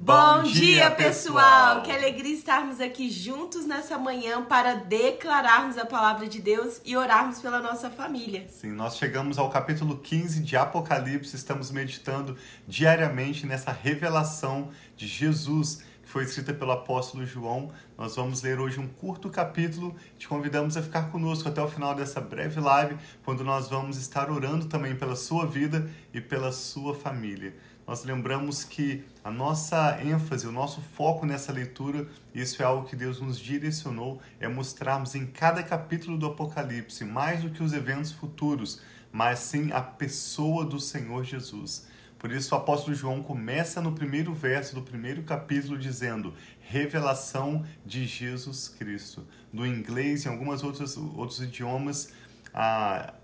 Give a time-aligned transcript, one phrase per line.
[0.00, 1.82] Bom dia, pessoal!
[1.82, 7.40] Que alegria estarmos aqui juntos nessa manhã para declararmos a palavra de Deus e orarmos
[7.40, 8.46] pela nossa família.
[8.48, 15.82] Sim, nós chegamos ao capítulo 15 de Apocalipse, estamos meditando diariamente nessa revelação de Jesus
[16.00, 17.72] que foi escrita pelo apóstolo João.
[17.98, 19.96] Nós vamos ler hoje um curto capítulo.
[20.16, 24.30] Te convidamos a ficar conosco até o final dessa breve live, quando nós vamos estar
[24.30, 27.52] orando também pela sua vida e pela sua família
[27.88, 32.94] nós lembramos que a nossa ênfase, o nosso foco nessa leitura, isso é algo que
[32.94, 38.12] Deus nos direcionou, é mostrarmos em cada capítulo do Apocalipse, mais do que os eventos
[38.12, 41.86] futuros, mas sim a pessoa do Senhor Jesus.
[42.18, 48.04] Por isso o apóstolo João começa no primeiro verso do primeiro capítulo dizendo: revelação de
[48.04, 49.26] Jesus Cristo.
[49.50, 52.12] No inglês e em alguns outros, outros idiomas,
[52.52, 53.14] a,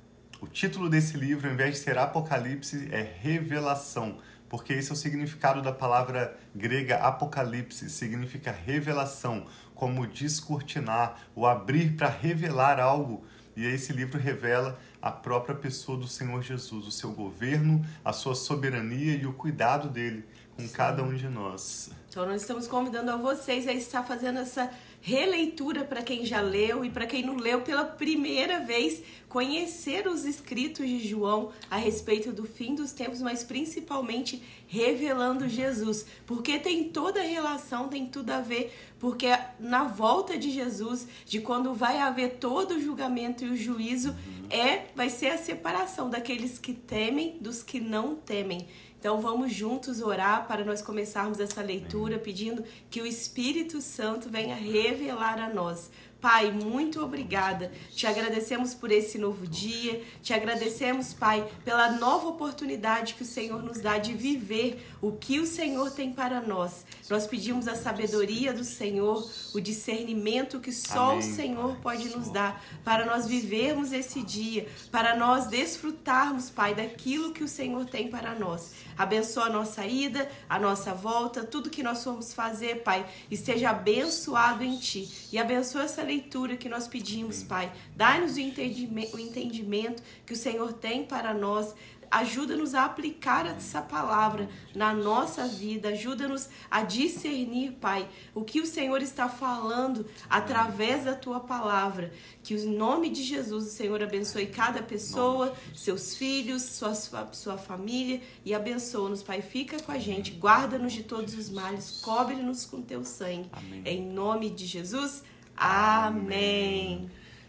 [0.41, 4.17] o título desse livro, ao invés de ser Apocalipse, é Revelação
[4.55, 11.97] porque esse é o significado da palavra grega apocalipse, significa revelação, como descortinar, o abrir
[11.97, 13.25] para revelar algo.
[13.57, 18.37] E esse livro revela a própria pessoa do Senhor Jesus, o seu governo, a sua
[18.37, 20.25] soberania e o cuidado dele
[20.57, 21.91] com cada um de nós.
[22.09, 26.83] Então nós estamos convidando a vocês a estar fazendo essa releitura para quem já leu
[26.83, 32.33] e para quem não leu pela primeira vez, conhecer os escritos de João a respeito
[32.33, 38.31] do fim dos tempos, mas principalmente revelando Jesus, porque tem toda a relação, tem tudo
[38.31, 39.27] a ver, porque
[39.61, 44.17] na volta de Jesus, de quando vai haver todo o julgamento e o juízo,
[44.49, 48.67] é vai ser a separação daqueles que temem dos que não temem.
[49.05, 54.57] Então vamos juntos orar para nós começarmos essa leitura, pedindo que o Espírito Santo venha
[54.57, 55.91] revelar a nós
[56.25, 57.71] Pai, muito obrigada.
[57.95, 60.03] Te agradecemos por esse novo dia.
[60.23, 65.39] Te agradecemos, Pai, pela nova oportunidade que o Senhor nos dá de viver o que
[65.39, 66.87] o Senhor tem para nós.
[67.11, 71.19] Nós pedimos a sabedoria do Senhor, o discernimento que só Amém.
[71.19, 77.35] o Senhor pode nos dar para nós vivermos esse dia, para nós desfrutarmos, Pai, daquilo
[77.35, 78.73] que o Senhor tem para nós.
[78.97, 84.65] Abençoa a nossa ida, a nossa volta, tudo que nós formos fazer, Pai, esteja abençoado
[84.65, 85.07] em Ti.
[85.31, 87.73] E abençoa essa leitura leitura que nós pedimos, Pai.
[87.97, 91.75] Dai-nos o entendimento, o entendimento que o Senhor tem para nós.
[92.11, 95.89] Ajuda-nos a aplicar essa palavra na nossa vida.
[95.89, 102.13] Ajuda-nos a discernir, Pai, o que o Senhor está falando através da tua palavra.
[102.45, 108.21] Que o nome de Jesus, o Senhor abençoe cada pessoa, seus filhos, sua, sua família
[108.45, 109.43] e abençoa-nos, Pai.
[109.43, 113.49] Fica com a gente, guarda-nos de todos os males, cobre-nos com teu sangue.
[113.53, 113.83] Amém.
[113.85, 115.25] Em nome de Jesus.
[115.57, 117.09] Amém.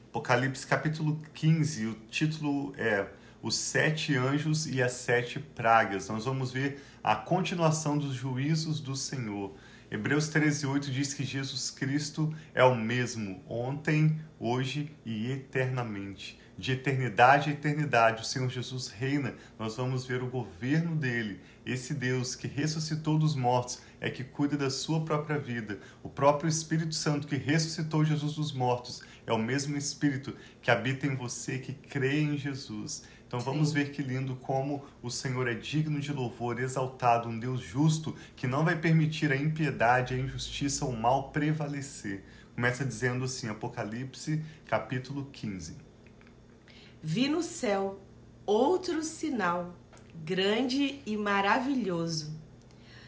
[0.09, 3.07] Apocalipse capítulo 15, o título é
[3.41, 6.07] Os Sete Anjos e as Sete Pragas.
[6.07, 9.55] Nós vamos ver a continuação dos juízos do Senhor.
[9.89, 16.39] Hebreus 13:8 diz que Jesus Cristo é o mesmo ontem, hoje e eternamente.
[16.57, 19.35] De eternidade a eternidade, o Senhor Jesus reina.
[19.59, 21.41] Nós vamos ver o governo dele.
[21.65, 25.79] Esse Deus que ressuscitou dos mortos é que cuida da sua própria vida.
[26.01, 31.05] O próprio Espírito Santo que ressuscitou Jesus dos mortos é o mesmo Espírito que habita
[31.05, 33.03] em você que crê em Jesus.
[33.27, 33.75] Então vamos Sim.
[33.75, 38.47] ver que lindo como o Senhor é digno de louvor, exaltado, um Deus justo que
[38.47, 42.23] não vai permitir a impiedade, a injustiça, o mal prevalecer.
[42.53, 45.84] Começa dizendo assim, Apocalipse, capítulo 15.
[47.07, 47.99] Vi no céu
[48.47, 49.75] outro sinal,
[50.23, 52.33] grande e maravilhoso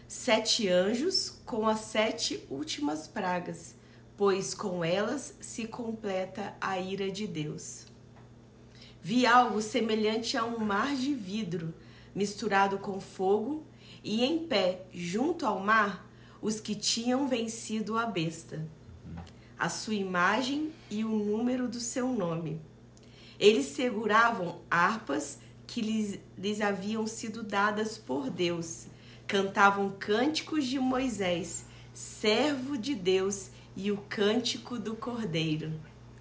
[0.08, 3.76] sete anjos com as sete últimas pragas,
[4.16, 7.88] pois com elas se completa a ira de Deus.
[9.02, 11.74] Vi algo semelhante a um mar de vidro,
[12.14, 13.66] misturado com fogo,
[14.04, 16.08] e em pé, junto ao mar,
[16.40, 18.64] os que tinham vencido a besta,
[19.58, 22.62] a sua imagem e o número do seu nome.
[23.40, 28.88] Eles seguravam harpas que lhes, lhes haviam sido dadas por Deus
[29.28, 35.72] cantavam cânticos de Moisés, servo de Deus, e o cântico do Cordeiro.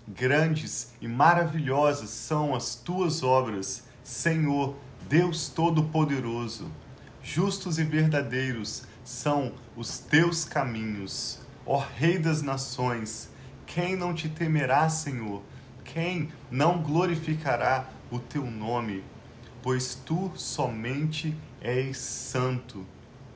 [0.06, 4.76] Grandes e maravilhosas são as tuas obras, Senhor,
[5.08, 6.70] Deus Todo-Poderoso.
[7.23, 13.31] Justos e verdadeiros são os teus caminhos, ó Rei das Nações.
[13.64, 15.43] Quem não te temerá, Senhor?
[15.93, 19.03] Quem não glorificará o teu nome?
[19.62, 22.87] Pois tu somente és santo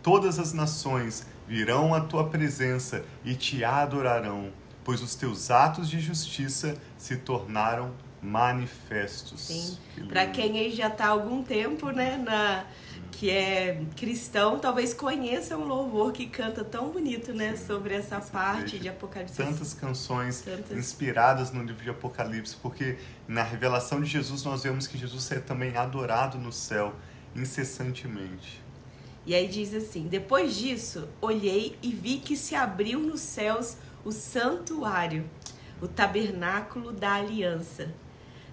[0.02, 4.50] Todas as nações virão à tua presença e te adorarão,
[4.82, 7.93] pois os teus atos de justiça se tornaram
[8.23, 9.41] manifestos.
[9.41, 9.79] Sim.
[10.08, 12.64] Para quem aí já está há algum tempo, né, na
[13.10, 18.20] que é cristão, talvez conheça um louvor que canta tão bonito, né, Sim, sobre essa
[18.20, 19.36] parte de Apocalipse.
[19.36, 20.76] Tantas canções Tantas...
[20.76, 22.98] inspiradas no livro de Apocalipse, porque
[23.28, 26.94] na revelação de Jesus nós vemos que Jesus é também adorado no céu
[27.34, 28.62] incessantemente.
[29.26, 34.10] E aí diz assim: Depois disso, olhei e vi que se abriu nos céus o
[34.10, 35.28] santuário,
[35.80, 37.92] o tabernáculo da aliança.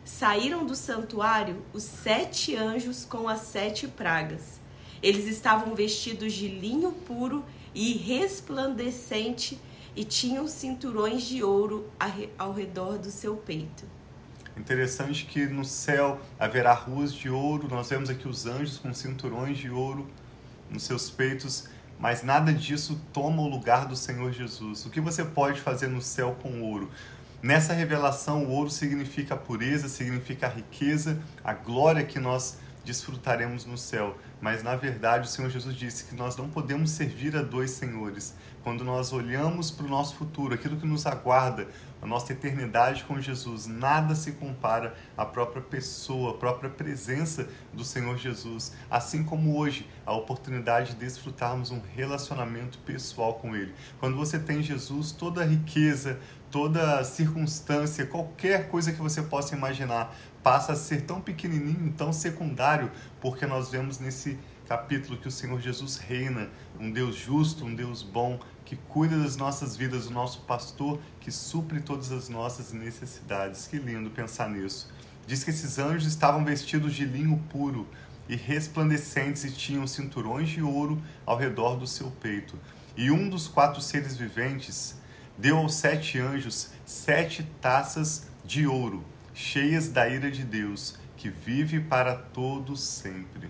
[0.07, 4.57] Saíram do santuário os sete anjos com as sete pragas.
[5.04, 7.44] Eles estavam vestidos de linho puro
[7.75, 9.59] e resplandecente
[9.94, 11.92] e tinham cinturões de ouro
[12.39, 13.83] ao redor do seu peito.
[14.56, 19.57] Interessante que no céu haverá ruas de ouro, nós vemos aqui os anjos com cinturões
[19.57, 20.07] de ouro
[20.71, 21.68] nos seus peitos,
[22.00, 24.86] mas nada disso toma o lugar do Senhor Jesus.
[24.86, 26.89] O que você pode fazer no céu com ouro?
[27.42, 32.57] Nessa revelação, o ouro significa a pureza, significa a riqueza, a glória que nós
[32.88, 34.18] desfrutaremos no céu.
[34.39, 38.34] Mas na verdade, o Senhor Jesus disse que nós não podemos servir a dois senhores.
[38.63, 41.68] Quando nós olhamos para o nosso futuro, aquilo que nos aguarda,
[42.01, 47.84] a nossa eternidade com Jesus, nada se compara à própria pessoa, à própria presença do
[47.84, 48.74] Senhor Jesus.
[48.90, 53.74] Assim como hoje, a oportunidade de desfrutarmos um relacionamento pessoal com Ele.
[54.00, 56.19] Quando você tem Jesus, toda a riqueza,
[56.51, 60.16] toda circunstância, qualquer coisa que você possa imaginar,
[60.48, 62.90] passa a ser tão pequenininho, tão secundário,
[63.20, 66.50] porque nós vemos nesse capítulo que o Senhor Jesus reina,
[66.80, 71.32] um Deus justo, um Deus bom, que cuida das nossas vidas, o nosso pastor que
[71.32, 73.68] supre todas as nossas necessidades.
[73.68, 74.90] Que lindo pensar nisso.
[75.26, 77.86] Diz que esses anjos estavam vestidos de linho puro
[78.30, 82.58] e resplandecentes e tinham cinturões de ouro ao redor do seu peito.
[82.96, 84.96] E um dos quatro seres viventes
[85.38, 89.04] deu aos sete anjos sete taças de ouro,
[89.38, 93.48] cheias da ira de Deus, que vive para todos sempre.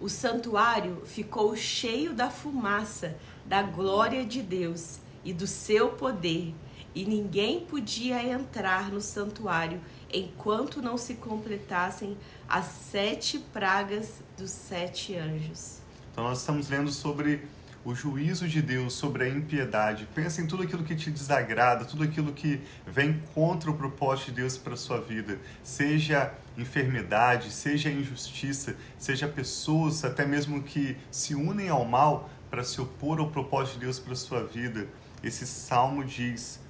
[0.00, 6.54] O santuário ficou cheio da fumaça da glória de Deus e do seu poder,
[6.94, 9.80] e ninguém podia entrar no santuário
[10.12, 12.16] enquanto não se completassem
[12.48, 15.78] as sete pragas dos sete anjos.
[16.12, 17.44] Então, nós estamos lendo sobre
[17.84, 20.08] o juízo de Deus sobre a impiedade.
[20.14, 24.40] Pensa em tudo aquilo que te desagrada, tudo aquilo que vem contra o propósito de
[24.40, 25.38] Deus para a sua vida.
[25.62, 32.80] Seja enfermidade, seja injustiça, seja pessoas até mesmo que se unem ao mal para se
[32.80, 34.86] opor ao propósito de Deus para a sua vida.
[35.22, 36.60] Esse salmo diz,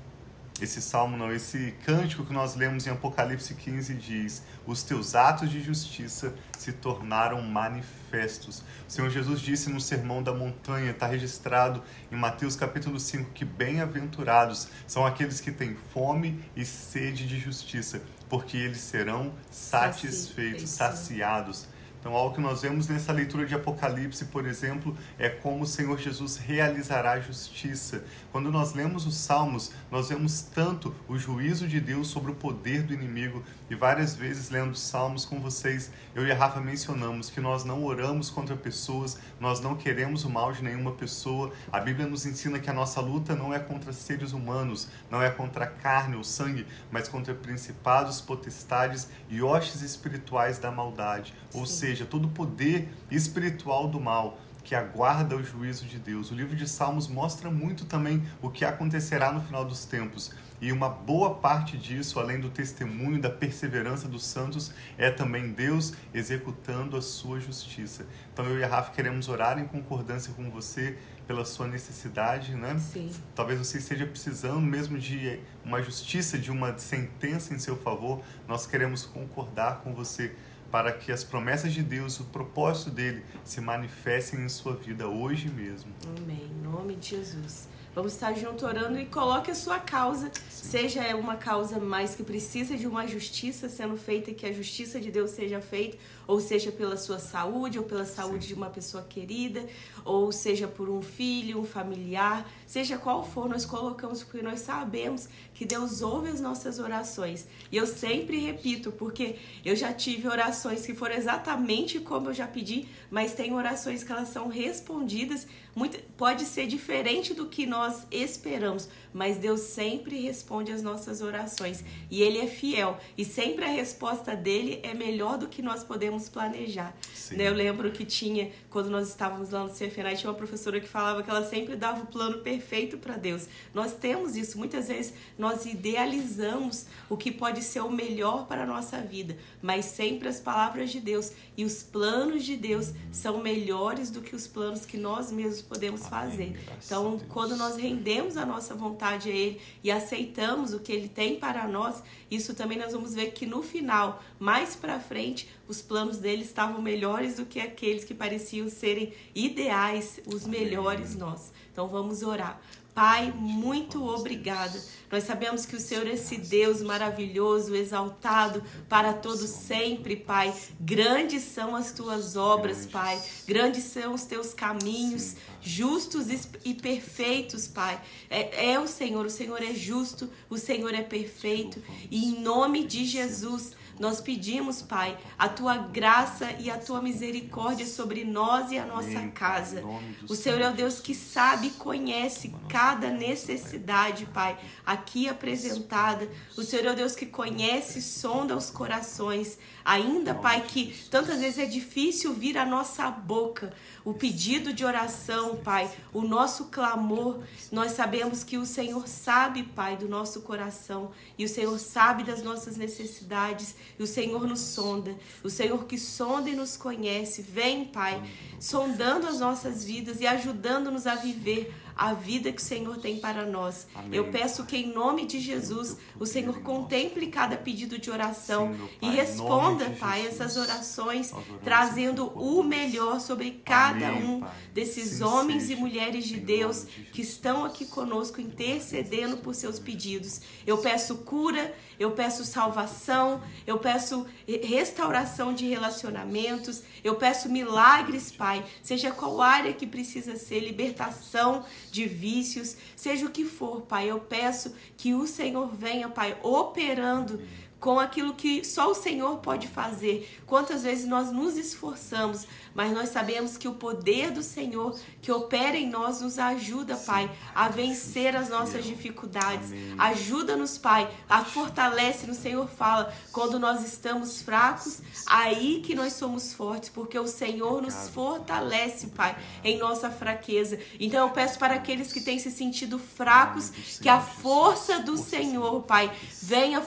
[0.60, 5.50] esse salmo não, esse cântico que nós lemos em Apocalipse 15 diz: Os teus atos
[5.50, 8.62] de justiça se tornaram manifestos.
[8.88, 13.44] O Senhor Jesus disse no Sermão da Montanha, está registrado em Mateus capítulo 5, que
[13.44, 21.66] bem-aventurados são aqueles que têm fome e sede de justiça, porque eles serão satisfeitos, saciados.
[22.04, 25.98] Então, algo que nós vemos nessa leitura de Apocalipse, por exemplo, é como o Senhor
[25.98, 28.04] Jesus realizará a justiça.
[28.30, 32.82] Quando nós lemos os Salmos, nós vemos tanto o juízo de Deus sobre o poder
[32.82, 37.30] do inimigo, e várias vezes lendo os Salmos com vocês, eu e a Rafa mencionamos
[37.30, 41.52] que nós não oramos contra pessoas, nós não queremos o mal de nenhuma pessoa.
[41.72, 45.30] A Bíblia nos ensina que a nossa luta não é contra seres humanos, não é
[45.30, 51.32] contra carne ou sangue, mas contra principados, potestades e hostes espirituais da maldade.
[51.54, 56.30] Ou seja, seja, todo o poder espiritual do mal que aguarda o juízo de Deus.
[56.30, 60.32] O livro de Salmos mostra muito também o que acontecerá no final dos tempos.
[60.58, 65.92] E uma boa parte disso, além do testemunho da perseverança dos santos, é também Deus
[66.14, 68.06] executando a sua justiça.
[68.32, 70.96] Então eu e a Rafa queremos orar em concordância com você
[71.26, 72.78] pela sua necessidade, né?
[72.78, 73.10] Sim.
[73.34, 78.22] Talvez você esteja precisando mesmo de uma justiça, de uma sentença em seu favor.
[78.48, 80.34] Nós queremos concordar com você
[80.74, 85.48] para que as promessas de Deus, o propósito dele, se manifestem em sua vida hoje
[85.48, 85.92] mesmo.
[86.18, 86.50] Amém.
[86.50, 87.68] Em nome de Jesus.
[87.94, 90.68] Vamos estar junto orando e coloque a sua causa, Sim.
[90.68, 95.12] seja uma causa mais que precisa de uma justiça sendo feita, que a justiça de
[95.12, 95.96] Deus seja feita,
[96.26, 98.48] ou seja pela sua saúde, ou pela saúde Sim.
[98.48, 99.64] de uma pessoa querida,
[100.04, 105.28] ou seja por um filho, um familiar, seja qual for, nós colocamos porque nós sabemos
[105.54, 107.46] que Deus ouve as nossas orações.
[107.70, 112.48] E eu sempre repito, porque eu já tive orações que foram exatamente como eu já
[112.48, 118.06] pedi, mas tem orações que elas são respondidas, muito, pode ser diferente do que nós
[118.10, 123.68] esperamos, mas Deus sempre responde às nossas orações e Ele é fiel e sempre a
[123.68, 126.94] resposta dele é melhor do que nós podemos planejar.
[127.32, 127.48] Né?
[127.48, 131.22] Eu lembro que tinha, quando nós estávamos lá no CFNA, tinha uma professora que falava
[131.22, 133.48] que ela sempre dava o plano perfeito para Deus.
[133.72, 138.66] Nós temos isso, muitas vezes nós idealizamos o que pode ser o melhor para a
[138.66, 144.10] nossa vida, mas sempre as palavras de Deus e os planos de Deus são melhores
[144.10, 146.56] do que os planos que nós mesmos podemos fazer.
[146.84, 151.36] Então, quando nós rendemos a nossa vontade a Ele e aceitamos o que Ele tem
[151.36, 156.18] para nós, isso também nós vamos ver que no final, mais para frente, os planos
[156.18, 161.52] dele estavam melhores do que aqueles que pareciam serem ideais, os melhores nós.
[161.72, 162.60] Então vamos orar.
[162.94, 164.80] Pai, muito obrigada.
[165.10, 170.54] Nós sabemos que o Senhor é esse Deus maravilhoso, exaltado para todos sempre, Pai.
[170.78, 173.20] Grandes são as tuas obras, Pai.
[173.46, 176.26] Grandes são os teus caminhos, justos
[176.64, 178.00] e perfeitos, Pai.
[178.30, 181.82] É, é o Senhor, o Senhor é justo, o Senhor é perfeito.
[182.10, 187.86] E em nome de Jesus, nós pedimos, Pai, a tua graça e a tua misericórdia
[187.86, 189.82] sobre nós e a nossa casa.
[190.28, 196.28] O Senhor é o Deus que sabe e conhece cada necessidade, Pai, aqui apresentada.
[196.56, 199.58] O Senhor é o Deus que conhece e sonda os corações.
[199.84, 203.72] Ainda, Pai, que tantas vezes é difícil vir a nossa boca
[204.04, 207.42] o pedido de oração, Pai, o nosso clamor.
[207.72, 212.42] Nós sabemos que o Senhor sabe, Pai, do nosso coração e o Senhor sabe das
[212.42, 215.16] nossas necessidades e o Senhor nos sonda.
[215.42, 217.42] O Senhor que sonda e nos conhece.
[217.42, 218.22] Vem, Pai,
[218.60, 223.44] sondando as nossas vidas e ajudando-nos a viver a vida que o Senhor tem para
[223.44, 223.86] nós.
[223.94, 224.10] Amém.
[224.12, 228.88] Eu peço que, em nome de Jesus, o Senhor contemple cada pedido de oração Sim,
[229.02, 231.32] e responda, Pai, essas orações,
[231.62, 235.74] trazendo o melhor sobre cada Amém, um desses Sim, homens seja.
[235.74, 240.40] e mulheres de Deus que estão aqui conosco intercedendo por seus pedidos.
[240.66, 248.64] Eu peço cura, eu peço salvação, eu peço restauração de relacionamentos, eu peço milagres, Pai,
[248.82, 254.10] seja qual área que precisa ser, libertação de vícios, seja o que for, Pai.
[254.10, 257.40] Eu peço que o Senhor venha, Pai, operando
[257.84, 260.40] com aquilo que só o Senhor pode fazer.
[260.46, 265.76] Quantas vezes nós nos esforçamos, mas nós sabemos que o poder do Senhor que opera
[265.76, 269.70] em nós nos ajuda, Pai, a vencer as nossas dificuldades.
[269.98, 276.54] Ajuda-nos, Pai, a fortalece, no Senhor fala, quando nós estamos fracos, aí que nós somos
[276.54, 280.78] fortes, porque o Senhor nos fortalece, Pai, em nossa fraqueza.
[280.98, 285.82] Então eu peço para aqueles que têm se sentido fracos, que a força do Senhor,
[285.82, 286.10] Pai,
[286.40, 286.80] venha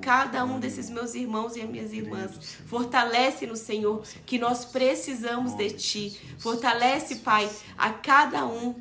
[0.00, 2.58] cada um desses meus irmãos e minhas irmãs.
[2.66, 6.20] Fortalece no Senhor que nós precisamos de Ti.
[6.38, 8.74] Fortalece, Pai, a cada um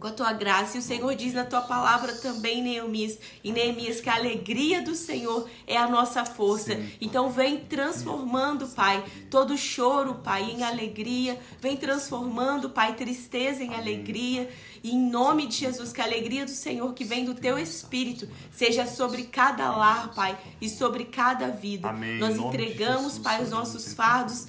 [0.00, 0.76] com a tua graça.
[0.76, 4.94] E o Senhor diz na tua palavra também, Neemias, e Neemias, que a alegria do
[4.94, 6.74] Senhor é a nossa força.
[6.74, 6.90] Sim.
[7.00, 11.38] Então vem transformando, Pai, todo choro, Pai, em alegria.
[11.60, 14.50] Vem transformando, Pai, tristeza em alegria.
[14.82, 18.26] E em nome de Jesus, que a alegria do Senhor que vem do teu espírito
[18.50, 21.90] seja sobre cada lar, Pai, e sobre cada vida.
[21.90, 22.18] Amém.
[22.18, 24.46] Nós entregamos, Pai, os nossos fardos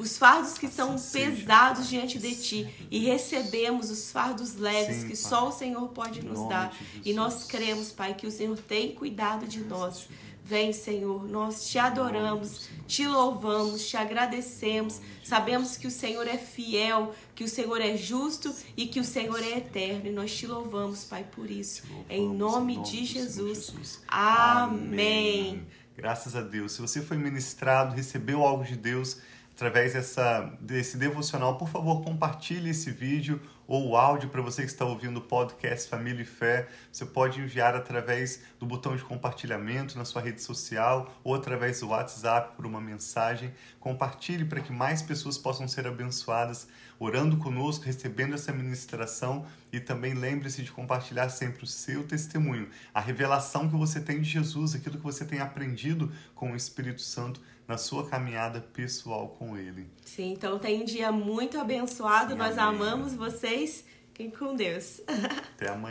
[0.00, 5.14] os fardos que são pesados diante de ti e recebemos os fardos leves Sim, que
[5.14, 6.74] só o Senhor pode nos dar.
[7.04, 10.08] E nós cremos, Pai, que o Senhor tem cuidado de nós.
[10.42, 15.00] Vem, Senhor, nós te adoramos, te louvamos, te agradecemos.
[15.22, 19.40] Sabemos que o Senhor é fiel, que o Senhor é justo e que o Senhor
[19.42, 20.06] é eterno.
[20.06, 21.82] E nós te louvamos, Pai, por isso.
[22.08, 24.02] Em nome, de Jesus.
[24.08, 25.66] Amém.
[25.94, 26.72] Graças a Deus.
[26.72, 29.18] Se você foi ministrado, recebeu algo de Deus,
[29.60, 33.38] através dessa, desse devocional, por favor, compartilhe esse vídeo
[33.70, 36.68] ou o áudio para você que está ouvindo o podcast Família e Fé.
[36.90, 41.86] Você pode enviar através do botão de compartilhamento na sua rede social ou através do
[41.86, 43.54] WhatsApp por uma mensagem.
[43.78, 46.66] Compartilhe para que mais pessoas possam ser abençoadas
[46.98, 53.00] orando conosco, recebendo essa ministração e também lembre-se de compartilhar sempre o seu testemunho, a
[53.00, 57.40] revelação que você tem de Jesus, aquilo que você tem aprendido com o Espírito Santo
[57.70, 59.86] na sua caminhada pessoal com Ele.
[60.04, 62.32] Sim, então tem um dia muito abençoado.
[62.32, 62.80] Sim, Nós amém.
[62.80, 63.14] amamos
[63.60, 63.84] vocês.
[64.08, 65.00] Fiquem com Deus.
[65.06, 65.78] Até amanhã.